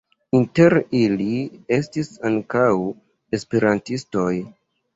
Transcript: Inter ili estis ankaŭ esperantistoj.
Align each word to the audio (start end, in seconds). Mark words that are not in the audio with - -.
Inter 0.37 0.75
ili 0.99 1.27
estis 1.77 2.11
ankaŭ 2.31 2.65
esperantistoj. 3.41 4.29